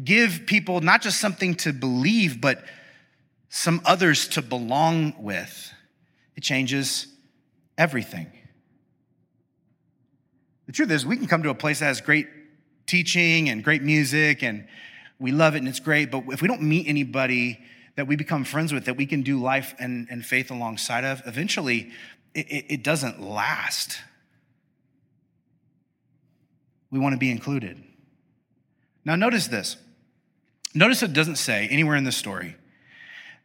[0.03, 2.65] give people not just something to believe, but
[3.51, 5.71] some others to belong with,
[6.35, 7.09] it changes
[7.77, 8.33] everything.
[10.65, 12.27] The truth is, we can come to a place that has great
[12.87, 14.67] teaching and great music, and
[15.19, 17.61] we love it and it's great, but if we don't meet anybody
[17.97, 21.21] that we become friends with, that we can do life and, and faith alongside of,
[21.27, 21.91] eventually
[22.39, 23.99] it, it, doesn't last.
[26.91, 27.83] We want to be included.
[29.05, 29.77] Now, notice this.
[30.75, 32.57] Notice it doesn't say anywhere in the story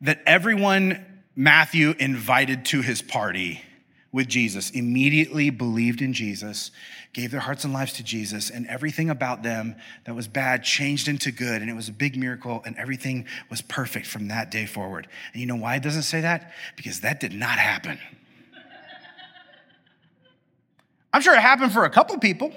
[0.02, 3.62] that everyone Matthew invited to his party
[4.14, 6.70] with Jesus immediately believed in Jesus,
[7.14, 9.76] gave their hearts and lives to Jesus, and everything about them
[10.06, 13.62] that was bad changed into good, and it was a big miracle, and everything was
[13.62, 15.08] perfect from that day forward.
[15.34, 16.54] And you know why it doesn't say that?
[16.76, 17.98] Because that did not happen.
[21.14, 22.52] I'm sure it happened for a couple people.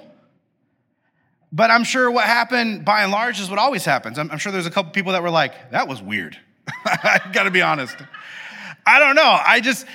[1.52, 4.18] But I'm sure what happened by and large is what always happens.
[4.18, 6.36] I'm, I'm sure there's a couple people that were like, that was weird.
[6.84, 7.96] I gotta be honest.
[8.84, 9.38] I don't know.
[9.46, 9.86] I just,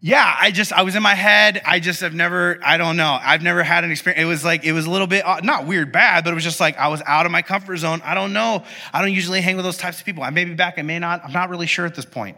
[0.00, 1.62] yeah, I just, I was in my head.
[1.64, 3.18] I just have never, I don't know.
[3.20, 4.20] I've never had an experience.
[4.20, 6.44] It was like, it was a little bit, uh, not weird, bad, but it was
[6.44, 8.00] just like, I was out of my comfort zone.
[8.04, 8.64] I don't know.
[8.92, 10.22] I don't usually hang with those types of people.
[10.22, 11.24] I may be back, I may not.
[11.24, 12.36] I'm not really sure at this point.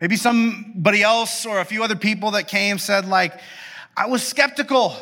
[0.00, 3.40] Maybe somebody else or a few other people that came said, like,
[3.98, 4.94] I was skeptical.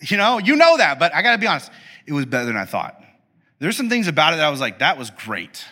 [0.00, 1.70] You know, you know that, but I gotta be honest,
[2.06, 3.02] it was better than I thought.
[3.58, 5.64] There's some things about it that I was like, that was great.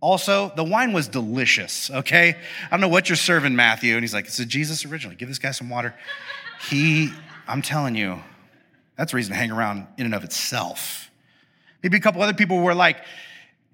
[0.00, 2.36] Also, the wine was delicious, okay?
[2.66, 3.94] I don't know what you're serving, Matthew.
[3.94, 5.16] And he's like, it's a Jesus original.
[5.16, 5.94] Give this guy some water.
[6.68, 7.12] He,
[7.46, 8.20] I'm telling you,
[8.96, 11.10] that's a reason to hang around in and of itself.
[11.82, 12.98] Maybe a couple other people were like,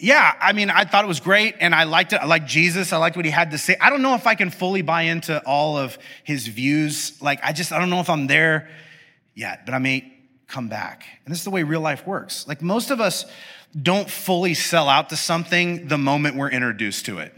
[0.04, 2.16] yeah, I mean, I thought it was great and I liked it.
[2.16, 2.92] I liked Jesus.
[2.92, 3.74] I liked what he had to say.
[3.80, 7.20] I don't know if I can fully buy into all of his views.
[7.22, 8.68] Like, I just, I don't know if I'm there
[9.34, 10.12] yet, but I may
[10.46, 11.06] come back.
[11.24, 12.46] And this is the way real life works.
[12.46, 13.24] Like, most of us,
[13.80, 17.34] don't fully sell out to something the moment we're introduced to it.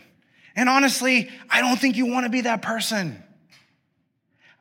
[0.55, 3.23] And honestly, I don't think you want to be that person.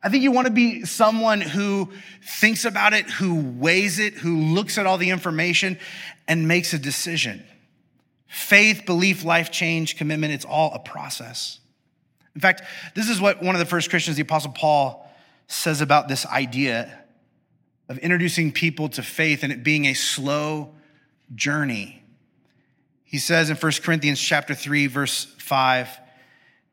[0.02, 1.90] I think you want to be someone who
[2.22, 5.78] thinks about it, who weighs it, who looks at all the information
[6.28, 7.44] and makes a decision.
[8.26, 11.60] Faith, belief, life change, commitment, it's all a process.
[12.34, 12.62] In fact,
[12.94, 15.10] this is what one of the first Christians, the Apostle Paul,
[15.48, 17.04] says about this idea
[17.88, 20.74] of introducing people to faith and it being a slow
[21.34, 22.02] journey.
[23.04, 25.88] He says in 1 Corinthians chapter 3 verse 5,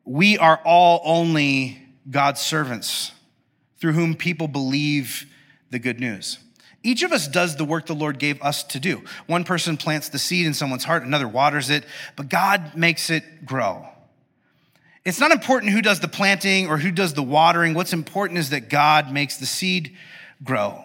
[0.04, 3.12] we are all only God's servants
[3.78, 5.26] through whom people believe
[5.70, 6.38] the good news.
[6.84, 9.02] Each of us does the work the Lord gave us to do.
[9.26, 13.46] One person plants the seed in someone's heart, another waters it, but God makes it
[13.46, 13.88] grow.
[15.04, 17.72] It's not important who does the planting or who does the watering.
[17.72, 19.96] What's important is that God makes the seed
[20.42, 20.84] grow.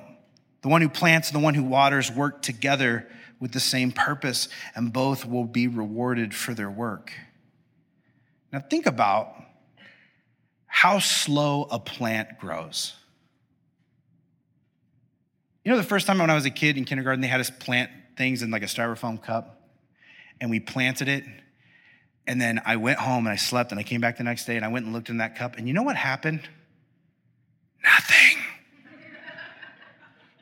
[0.62, 3.08] The one who plants and the one who waters work together
[3.40, 7.14] with the same purpose, and both will be rewarded for their work.
[8.52, 9.34] Now, think about
[10.66, 12.96] how slow a plant grows.
[15.64, 17.50] You know, the first time when I was a kid in kindergarten, they had us
[17.50, 19.62] plant things in like a styrofoam cup,
[20.40, 21.24] and we planted it.
[22.26, 24.56] And then I went home and I slept, and I came back the next day
[24.56, 26.48] and I went and looked in that cup, and you know what happened?
[27.84, 28.38] Nothing.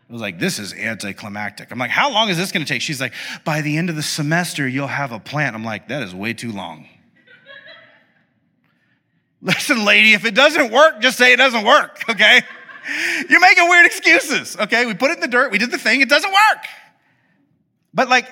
[0.10, 1.70] I was like, this is anticlimactic.
[1.70, 2.82] I'm like, how long is this going to take?
[2.82, 5.54] She's like, by the end of the semester, you'll have a plant.
[5.54, 6.88] I'm like, that is way too long.
[9.42, 12.42] Listen, lady, if it doesn't work, just say it doesn't work, okay?
[13.30, 14.86] You're making weird excuses, okay?
[14.86, 16.64] We put it in the dirt, we did the thing, it doesn't work.
[17.94, 18.28] But like,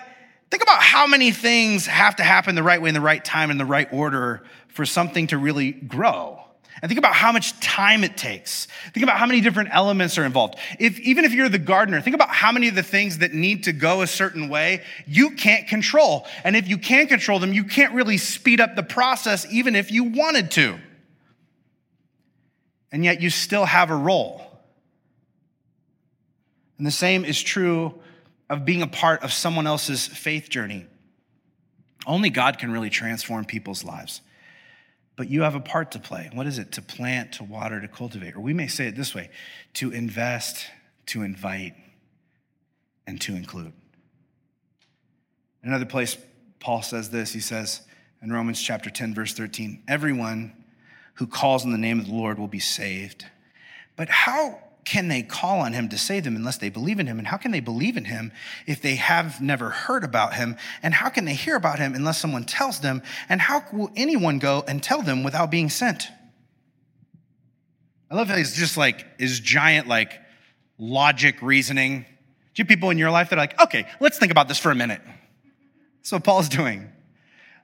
[0.51, 3.51] think about how many things have to happen the right way in the right time
[3.51, 6.39] in the right order for something to really grow.
[6.81, 8.67] And think about how much time it takes.
[8.93, 10.59] Think about how many different elements are involved.
[10.77, 13.63] If, even if you're the gardener, think about how many of the things that need
[13.63, 16.27] to go a certain way you can't control.
[16.43, 19.89] And if you can't control them, you can't really speed up the process even if
[19.89, 20.77] you wanted to.
[22.91, 24.44] And yet you still have a role.
[26.77, 27.93] And the same is true
[28.49, 30.85] of being a part of someone else's faith journey.
[32.05, 34.21] Only God can really transform people's lives
[35.15, 36.29] but you have a part to play.
[36.33, 36.73] What is it?
[36.73, 38.35] To plant, to water, to cultivate.
[38.35, 39.29] Or we may say it this way
[39.75, 40.67] to invest,
[41.07, 41.73] to invite,
[43.07, 43.73] and to include.
[45.63, 46.17] In Another place,
[46.59, 47.31] Paul says this.
[47.33, 47.81] He says
[48.21, 50.53] in Romans chapter 10, verse 13, everyone
[51.15, 53.25] who calls on the name of the Lord will be saved.
[53.95, 57.17] But how can they call on him to save them unless they believe in him?
[57.17, 58.31] And how can they believe in him
[58.67, 60.55] if they have never heard about him?
[60.83, 63.01] And how can they hear about him unless someone tells them?
[63.27, 66.07] And how will anyone go and tell them without being sent?
[68.11, 70.19] I love how he's just like his giant like
[70.77, 72.05] logic reasoning.
[72.53, 74.71] Do you people in your life that are like, okay, let's think about this for
[74.71, 75.01] a minute?
[75.97, 76.91] That's what Paul's doing.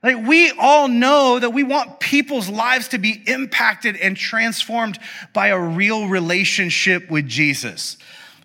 [0.02, 4.98] Like we all know that we want people's lives to be impacted and transformed
[5.32, 7.96] by a real relationship with Jesus.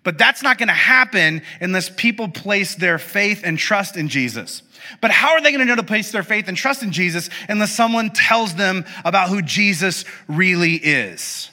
[0.03, 4.61] But that's not going to happen unless people place their faith and trust in Jesus.
[5.01, 7.29] But how are they going to know to place their faith and trust in Jesus
[7.49, 11.49] unless someone tells them about who Jesus really is?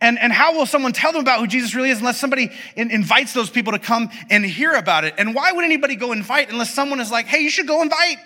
[0.00, 2.92] And, and how will someone tell them about who Jesus really is unless somebody in,
[2.92, 5.14] invites those people to come and hear about it?
[5.18, 8.18] And why would anybody go invite unless someone is like, hey, you should go invite?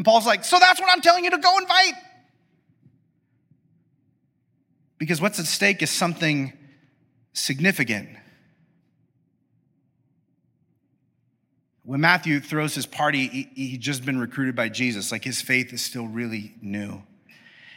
[0.00, 1.92] And Paul's like, So that's what I'm telling you to go invite.
[4.96, 6.54] Because what's at stake is something
[7.34, 8.08] significant.
[11.82, 15.12] When Matthew throws his party, he, he just been recruited by Jesus.
[15.12, 17.02] Like his faith is still really new.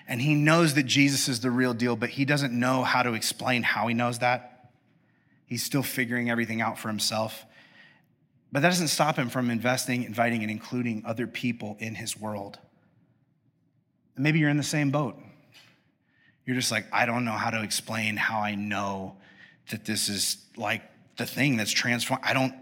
[0.07, 3.15] And he knows that Jesus is the real deal, but he doesn't know how to
[3.15, 4.71] explain how he knows that.
[5.45, 7.43] He's still figuring everything out for himself.
[8.53, 12.59] But that doesn't stop him from investing, inviting, and including other people in his world.
[14.15, 15.17] And maybe you're in the same boat.
[16.45, 19.17] You're just like, I don't know how to explain how I know
[19.71, 20.83] that this is like
[21.17, 22.23] the thing that's transformed.
[22.23, 22.53] I don't,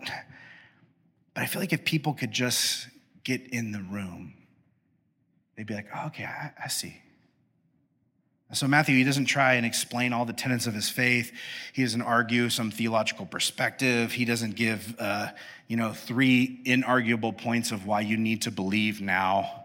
[1.34, 2.88] but I feel like if people could just
[3.26, 4.34] get in the room,
[5.58, 7.02] they'd be like, oh, okay, I, I see.
[8.54, 11.32] So, Matthew, he doesn't try and explain all the tenets of his faith.
[11.72, 14.12] He doesn't argue some theological perspective.
[14.12, 15.30] He doesn't give, uh,
[15.68, 19.64] you know, three inarguable points of why you need to believe now.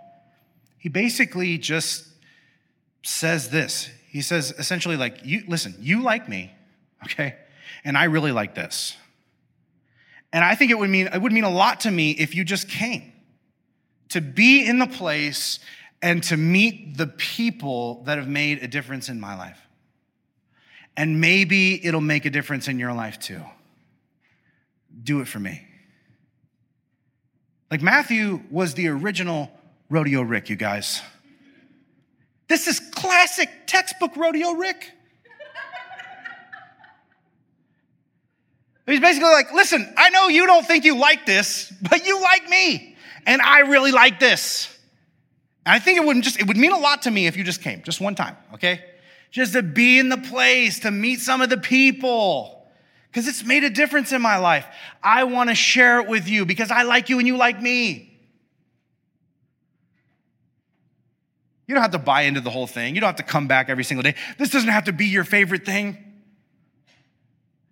[0.79, 2.07] He basically just
[3.03, 3.91] says this.
[4.09, 6.53] He says essentially, like, you listen, you like me,
[7.05, 7.35] okay?
[7.85, 8.97] And I really like this.
[10.33, 12.45] And I think it would mean it would mean a lot to me if you
[12.45, 13.13] just came
[14.11, 15.59] to be in the place
[16.03, 19.59] and to meet the people that have made a difference in my life.
[20.97, 23.43] And maybe it'll make a difference in your life too.
[25.03, 25.67] Do it for me.
[27.71, 29.51] Like Matthew was the original
[29.91, 31.03] Rodeo Rick, you guys.
[32.49, 34.93] This is classic textbook Rodeo Rick.
[38.87, 42.49] He's basically like, listen, I know you don't think you like this, but you like
[42.49, 42.97] me,
[43.27, 44.76] and I really like this.
[45.67, 47.43] And I think it would just, it would mean a lot to me if you
[47.43, 48.85] just came, just one time, okay?
[49.33, 52.69] Just to be in the place, to meet some of the people.
[53.09, 54.65] Because it's made a difference in my life.
[55.03, 58.17] I want to share it with you because I like you and you like me.
[61.67, 62.95] You don't have to buy into the whole thing.
[62.95, 64.15] You don't have to come back every single day.
[64.39, 65.99] This doesn't have to be your favorite thing.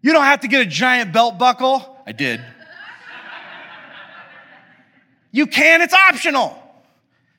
[0.03, 1.97] You don't have to get a giant belt buckle.
[2.05, 2.45] I did.
[5.30, 6.63] you can, it's optional.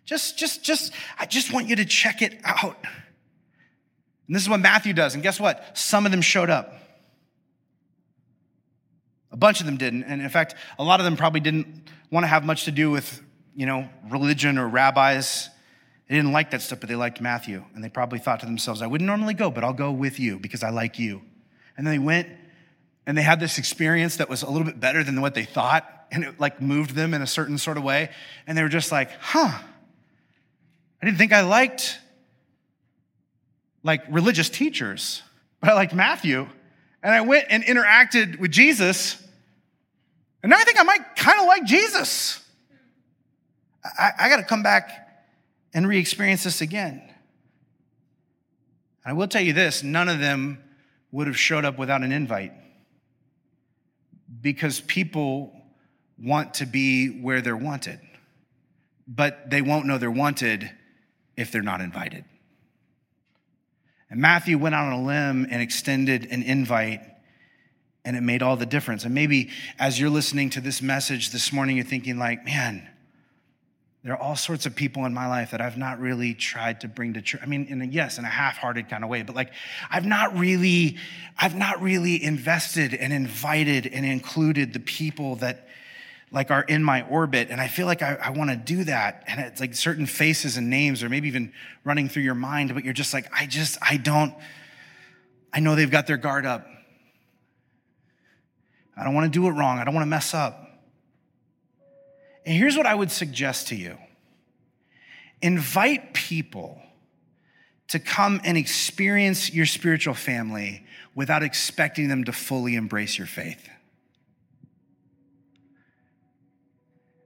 [0.05, 2.77] Just, just, just, I just want you to check it out.
[4.27, 5.13] And this is what Matthew does.
[5.13, 5.77] And guess what?
[5.77, 6.73] Some of them showed up.
[9.31, 10.03] A bunch of them didn't.
[10.03, 12.89] And in fact, a lot of them probably didn't want to have much to do
[12.89, 13.21] with,
[13.55, 15.49] you know, religion or rabbis.
[16.07, 17.63] They didn't like that stuff, but they liked Matthew.
[17.73, 20.39] And they probably thought to themselves, I wouldn't normally go, but I'll go with you
[20.39, 21.21] because I like you.
[21.77, 22.29] And then they went
[23.05, 25.91] and they had this experience that was a little bit better than what they thought.
[26.11, 28.11] And it like moved them in a certain sort of way.
[28.47, 29.59] And they were just like, huh,
[31.05, 31.99] I didn't think I liked
[33.83, 35.21] like religious teachers,
[35.61, 36.47] but I liked Matthew.
[37.03, 39.23] And I went and interacted with Jesus.
[40.41, 42.43] And now I think I might kind of like Jesus.
[43.83, 45.27] I, I got to come back
[45.75, 47.03] and re experience this again.
[49.05, 50.57] I will tell you this none of them
[51.11, 52.53] would have showed up without an invite
[54.41, 55.53] because people
[56.17, 57.99] want to be where they're wanted,
[59.07, 60.71] but they won't know they're wanted
[61.37, 62.25] if they're not invited.
[64.09, 67.01] And Matthew went out on a limb and extended an invite,
[68.03, 69.03] and it made all the difference.
[69.03, 72.87] And maybe as you're listening to this message this morning, you're thinking, like, man,
[74.03, 76.87] there are all sorts of people in my life that I've not really tried to
[76.87, 77.41] bring to church.
[77.41, 79.51] I mean, in a, yes, in a half-hearted kind of way, but like
[79.89, 80.97] I've not really,
[81.39, 85.67] I've not really invested and invited and included the people that
[86.35, 87.47] like are in my orbit.
[87.49, 89.23] And I feel like I, I want to do that.
[89.25, 91.53] And it's like certain faces and names, or maybe even
[91.85, 94.35] running through your mind, but you're just like, I just, I don't,
[95.53, 96.67] I know they've got their guard up.
[98.97, 99.79] I don't want to do it wrong.
[99.79, 100.61] I don't want to mess up.
[102.45, 103.97] And here's what I would suggest to you
[105.41, 106.81] invite people
[107.87, 113.69] to come and experience your spiritual family without expecting them to fully embrace your faith.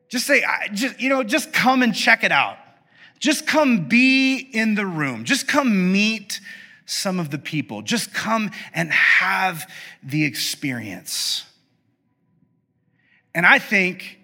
[0.09, 0.43] Just say,
[0.73, 2.57] just, you know, just come and check it out.
[3.19, 5.23] Just come be in the room.
[5.23, 6.41] Just come meet
[6.85, 7.81] some of the people.
[7.83, 11.45] Just come and have the experience.
[13.35, 14.19] And I think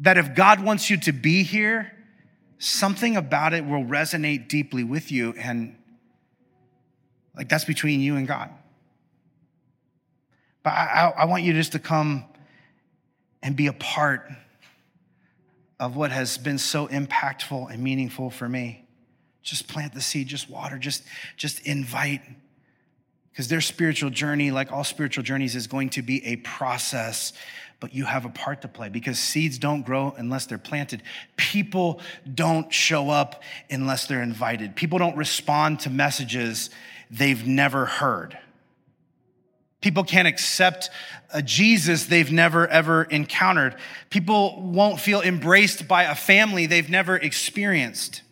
[0.00, 1.92] that if God wants you to be here,
[2.58, 5.34] something about it will resonate deeply with you.
[5.38, 5.76] And
[7.36, 8.50] like that's between you and God.
[10.64, 12.24] But I, I, want you just to come
[13.42, 14.28] and be a part
[15.80, 18.84] of what has been so impactful and meaningful for me.
[19.42, 21.04] Just plant the seed, just water, just,
[21.36, 22.20] just invite.
[23.30, 27.32] Because their spiritual journey, like all spiritual journeys, is going to be a process,
[27.78, 31.02] but you have a part to play because seeds don't grow unless they're planted.
[31.36, 32.00] People
[32.34, 34.74] don't show up unless they're invited.
[34.74, 36.70] People don't respond to messages
[37.10, 38.36] they've never heard.
[39.80, 40.90] People can't accept
[41.32, 43.76] a Jesus they've never ever encountered.
[44.10, 48.22] People won't feel embraced by a family they've never experienced.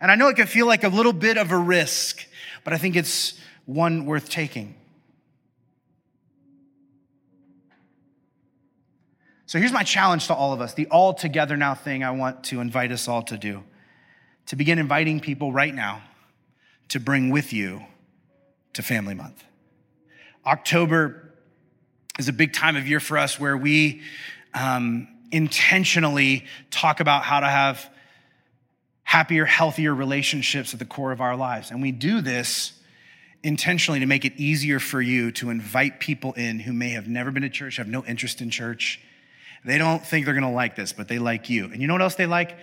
[0.00, 2.26] And I know it can feel like a little bit of a risk,
[2.62, 4.74] but I think it's one worth taking.
[9.46, 12.44] So here's my challenge to all of us the all together now thing I want
[12.44, 13.62] to invite us all to do
[14.46, 16.02] to begin inviting people right now
[16.88, 17.84] to bring with you
[18.72, 19.44] to Family Month.
[20.46, 21.32] October
[22.18, 24.02] is a big time of year for us where we
[24.52, 27.90] um, intentionally talk about how to have
[29.02, 31.70] happier, healthier relationships at the core of our lives.
[31.70, 32.72] And we do this
[33.42, 37.30] intentionally to make it easier for you to invite people in who may have never
[37.30, 39.00] been to church, have no interest in church.
[39.64, 41.66] They don't think they're gonna like this, but they like you.
[41.66, 42.56] And you know what else they like?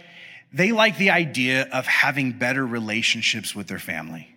[0.53, 4.27] They like the idea of having better relationships with their family.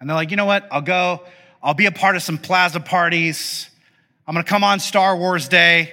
[0.00, 0.66] And they're like, you know what?
[0.70, 1.22] I'll go,
[1.62, 3.68] I'll be a part of some plaza parties.
[4.26, 5.92] I'm to come on Star Wars Day.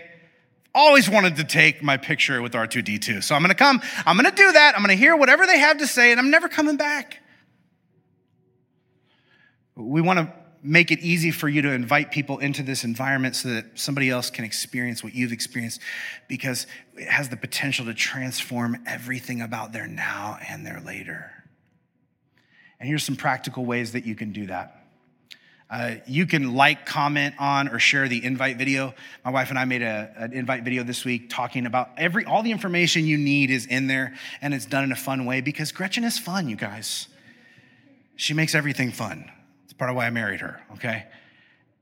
[0.74, 3.24] Always wanted to take my picture with R2D2.
[3.24, 4.78] So I'm to come, I'm to do that.
[4.78, 7.20] I'm to hear whatever they have to say, and I'm never coming back.
[9.76, 13.49] We want to make it easy for you to invite people into this environment so
[13.49, 15.80] that somebody else can experience what you've experienced
[16.28, 21.32] because it has the potential to transform everything about their now and their later.
[22.80, 24.84] And here's some practical ways that you can do that.
[25.70, 28.93] Uh, you can like, comment on, or share the invite video.
[29.24, 32.43] My wife and I made a, an invite video this week talking about every all
[32.43, 35.72] the information you need is in there, and it's done in a fun way because
[35.72, 37.07] Gretchen is fun, you guys.
[38.16, 39.30] She makes everything fun.
[39.63, 40.61] It's part of why I married her.
[40.74, 41.05] Okay.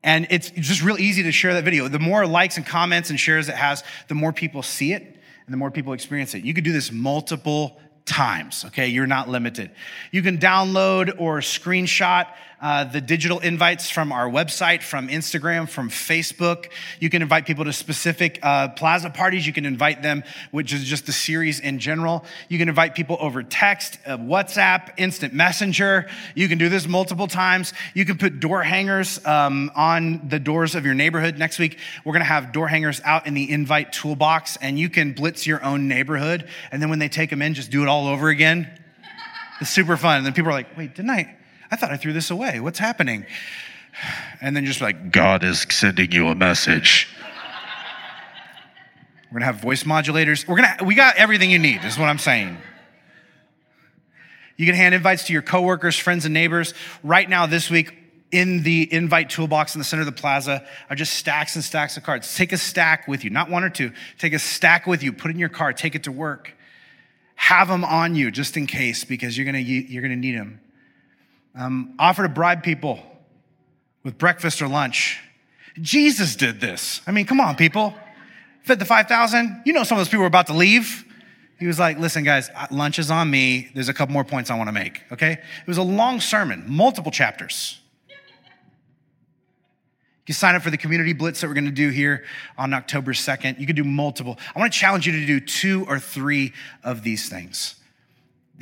[0.03, 1.87] And it's just real easy to share that video.
[1.87, 5.53] The more likes and comments and shares it has, the more people see it and
[5.53, 6.43] the more people experience it.
[6.43, 8.87] You could do this multiple times, okay?
[8.87, 9.71] You're not limited.
[10.11, 12.27] You can download or screenshot
[12.63, 16.69] uh, the digital invites from our website, from Instagram, from Facebook.
[17.01, 19.45] You can invite people to specific uh, plaza parties.
[19.45, 22.23] You can invite them, which is just the series in general.
[22.47, 26.07] You can invite people over text, uh, WhatsApp, instant messenger.
[26.35, 27.73] You can do this multiple times.
[27.93, 31.37] You can put door hangers um, on the doors of your neighborhood.
[31.37, 34.89] Next week, we're going to have door hangers out in the invite toolbox, and you
[34.89, 36.47] can blitz your own neighborhood.
[36.71, 38.69] And then when they take them in, just do it all over again.
[39.59, 40.19] It's super fun.
[40.19, 41.35] And then people are like, wait, didn't I?
[41.73, 42.59] I thought I threw this away.
[42.59, 43.25] What's happening?
[44.41, 47.07] And then just like, God is sending you a message.
[49.31, 50.47] We're gonna have voice modulators.
[50.47, 52.55] We're gonna, we got everything you need, is what I'm saying.
[54.55, 56.75] You can hand invites to your coworkers, friends, and neighbors.
[57.01, 57.91] Right now, this week,
[58.31, 61.97] in the invite toolbox in the center of the plaza are just stacks and stacks
[61.97, 62.35] of cards.
[62.37, 63.93] Take a stack with you, not one or two.
[64.19, 66.53] Take a stack with you, put it in your car, take it to work.
[67.33, 70.59] Have them on you just in case because you're gonna, you're gonna need them.
[71.55, 72.99] Um, offer to bribe people
[74.03, 75.19] with breakfast or lunch.
[75.81, 77.01] Jesus did this.
[77.07, 77.93] I mean, come on, people.
[78.63, 79.63] Fed the 5,000.
[79.65, 81.05] You know, some of those people were about to leave.
[81.59, 83.69] He was like, listen, guys, lunch is on me.
[83.73, 85.33] There's a couple more points I want to make, okay?
[85.33, 87.79] It was a long sermon, multiple chapters.
[90.23, 92.23] You can sign up for the community blitz that we're going to do here
[92.57, 93.59] on October 2nd.
[93.59, 94.39] You can do multiple.
[94.55, 97.75] I want to challenge you to do two or three of these things.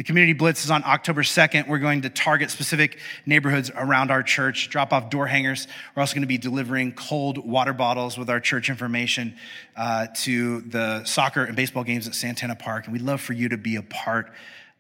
[0.02, 1.68] The community blitz is on October 2nd.
[1.68, 2.98] We're going to target specific
[3.28, 5.68] neighborhoods around our church, drop off door hangers.
[5.96, 9.36] We're also going to be delivering cold water bottles with our church information
[9.78, 12.86] uh, to the soccer and baseball games at Santana Park.
[12.86, 14.32] And we'd love for you to be a part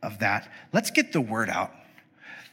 [0.02, 0.52] of that.
[0.74, 1.72] Let's get the word out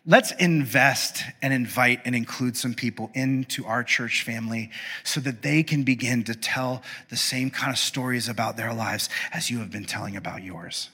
[0.06, 4.70] let's invest and invite and include some people into our church family
[5.04, 9.10] so that they can begin to tell the same kind of stories about their lives
[9.34, 10.88] as you have been telling about yours.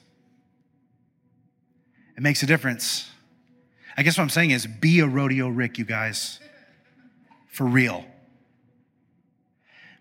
[2.17, 3.11] It makes a difference.
[3.97, 6.41] I guess what I'm saying is be a rodeo Rick, you guys,
[7.49, 8.05] for real.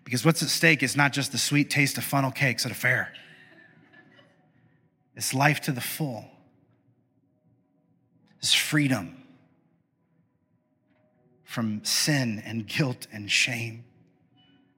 [0.04, 2.74] Because what's at stake is not just the sweet taste of funnel cakes at a
[2.74, 3.12] fair,
[5.16, 6.26] it's life to the full
[8.44, 9.16] it's freedom
[11.44, 13.84] from sin and guilt and shame.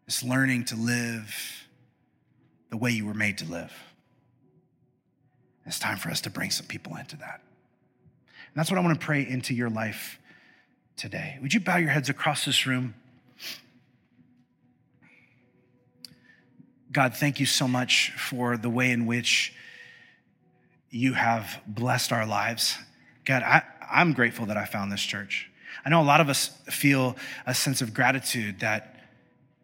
[0.06, 1.66] It's learning to live
[2.70, 3.72] the way you were made to live.
[5.66, 7.40] It's time for us to bring some people into that.
[8.30, 10.18] And that's what I want to pray into your life
[10.96, 11.38] today.
[11.42, 12.94] Would you bow your heads across this room?
[16.92, 19.52] God, thank you so much for the way in which
[20.90, 22.78] you have blessed our lives.
[23.24, 25.50] God, I, I'm grateful that I found this church.
[25.84, 28.94] I know a lot of us feel a sense of gratitude that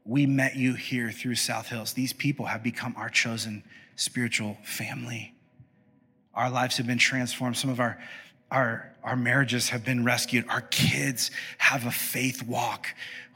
[0.05, 1.93] we met you here through South Hills.
[1.93, 3.63] These people have become our chosen
[3.97, 5.33] spiritual family.
[6.35, 7.57] Our lives have been transformed.
[7.57, 7.99] Some of our,
[8.51, 10.47] our, our marriages have been rescued.
[10.49, 12.89] Our kids have a faith walk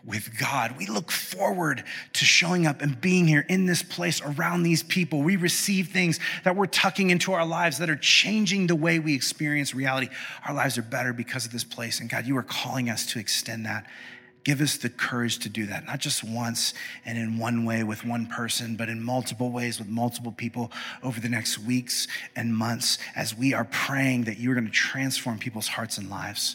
[0.06, 0.76] with God.
[0.78, 1.82] We look forward
[2.12, 5.22] to showing up and being here in this place around these people.
[5.22, 9.14] We receive things that we're tucking into our lives that are changing the way we
[9.14, 10.08] experience reality.
[10.46, 12.00] Our lives are better because of this place.
[12.00, 13.86] And God, you are calling us to extend that.
[14.46, 16.72] Give us the courage to do that, not just once
[17.04, 20.70] and in one way with one person, but in multiple ways with multiple people
[21.02, 24.72] over the next weeks and months as we are praying that you are going to
[24.72, 26.54] transform people's hearts and lives,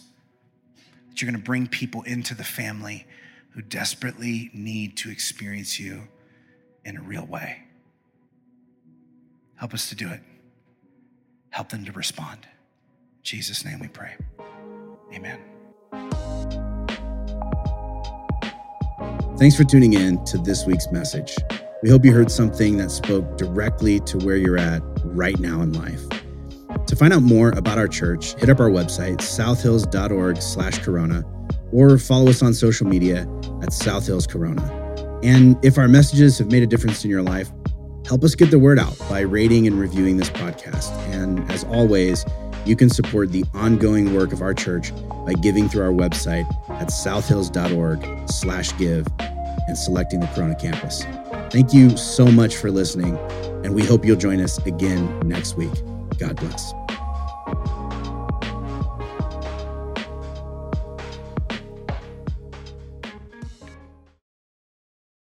[1.10, 3.06] that you're going to bring people into the family
[3.56, 6.04] who desperately need to experience you
[6.86, 7.64] in a real way.
[9.56, 10.22] Help us to do it.
[11.50, 12.40] Help them to respond.
[12.46, 14.16] In Jesus' name we pray.
[15.14, 15.51] Amen.
[19.42, 21.36] Thanks for tuning in to this week's message.
[21.82, 25.74] We hope you heard something that spoke directly to where you're at right now in
[25.74, 26.00] life.
[26.86, 31.24] To find out more about our church, hit up our website, southhills.org slash corona
[31.72, 33.28] or follow us on social media
[33.64, 34.62] at South Hills Corona.
[35.24, 37.50] And if our messages have made a difference in your life,
[38.06, 40.92] help us get the word out by rating and reviewing this podcast.
[41.16, 42.26] And as always,
[42.68, 44.92] you can support the ongoing work of our church
[45.26, 46.46] by giving through our website
[46.80, 49.08] at southhills.org slash give
[49.68, 51.06] and selecting the Corona campus.
[51.52, 53.18] Thank you so much for listening,
[53.64, 55.74] and we hope you'll join us again next week.
[56.18, 56.81] God bless.